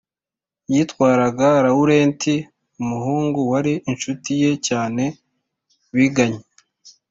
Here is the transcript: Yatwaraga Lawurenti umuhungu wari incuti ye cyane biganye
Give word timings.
Yatwaraga 0.77 1.47
Lawurenti 1.65 2.33
umuhungu 2.81 3.39
wari 3.51 3.73
incuti 3.89 4.29
ye 4.41 4.51
cyane 4.67 5.03
biganye 5.95 6.41